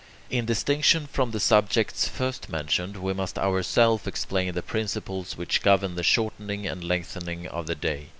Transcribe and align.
In 0.31 0.45
distinction 0.47 1.05
from 1.05 1.29
the 1.29 1.39
subjects 1.39 2.07
first 2.07 2.49
mentioned, 2.49 2.97
we 2.97 3.13
must 3.13 3.37
ourselves 3.37 4.07
explain 4.07 4.51
the 4.55 4.63
principles 4.63 5.37
which 5.37 5.61
govern 5.61 5.93
the 5.93 6.01
shortening 6.01 6.65
and 6.65 6.83
lengthening 6.83 7.45
of 7.45 7.67
the 7.67 7.75
day. 7.75 8.09